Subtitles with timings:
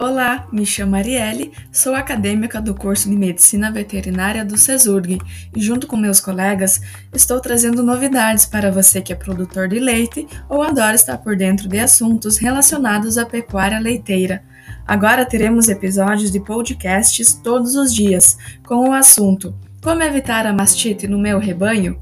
[0.00, 5.18] Olá, me chamo Arielle, sou acadêmica do curso de Medicina Veterinária do CESURG
[5.56, 6.80] e, junto com meus colegas,
[7.12, 11.68] estou trazendo novidades para você que é produtor de leite ou adora estar por dentro
[11.68, 14.40] de assuntos relacionados à pecuária leiteira.
[14.86, 19.52] Agora teremos episódios de podcasts todos os dias, com o assunto
[19.82, 21.98] Como evitar a mastite no meu rebanho?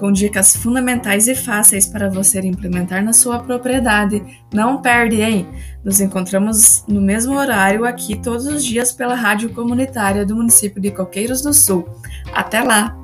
[0.00, 4.24] Com dicas fundamentais e fáceis para você implementar na sua propriedade.
[4.52, 5.46] Não perde, hein?
[5.84, 10.90] Nos encontramos no mesmo horário aqui todos os dias pela rádio comunitária do município de
[10.90, 11.86] Coqueiros do Sul.
[12.32, 12.96] Até lá!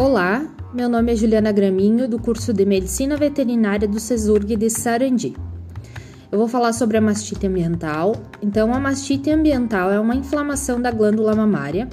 [0.00, 5.45] Olá, meu nome é Juliana Graminho, do curso de Medicina Veterinária do CESURG de Sarandi.
[6.30, 8.16] Eu vou falar sobre a mastite ambiental.
[8.42, 11.88] Então, a mastite ambiental é uma inflamação da glândula mamária.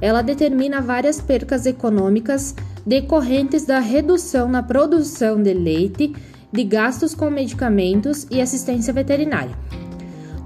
[0.00, 2.54] Ela determina várias percas econômicas
[2.86, 6.14] decorrentes da redução na produção de leite,
[6.52, 9.56] de gastos com medicamentos e assistência veterinária.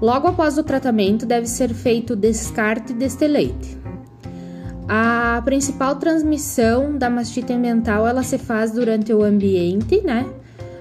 [0.01, 3.77] Logo após o tratamento, deve ser feito o descarte deste leite.
[4.87, 10.25] A principal transmissão da mastite ambiental ela se faz durante o ambiente, né?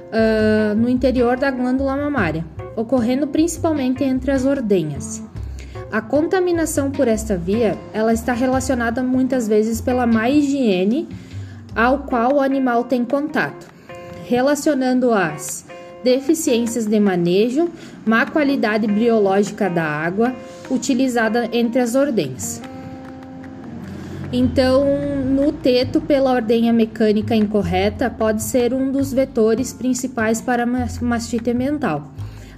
[0.09, 2.45] Uh, no interior da glândula mamária,
[2.77, 5.23] ocorrendo principalmente entre as ordenhas.
[5.91, 11.09] A contaminação por esta via, ela está relacionada muitas vezes pela má higiene
[11.75, 13.67] ao qual o animal tem contato,
[14.27, 15.65] relacionando as
[16.05, 17.69] deficiências de manejo,
[18.05, 20.35] má qualidade biológica da água
[20.71, 22.61] utilizada entre as ordenhas.
[24.33, 24.85] Então,
[25.25, 32.13] no teto pela ordenha mecânica incorreta pode ser um dos vetores principais para mastite mental,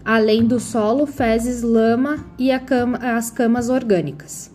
[0.04, 4.50] além do solo, fezes, lama e cama, as camas orgânicas.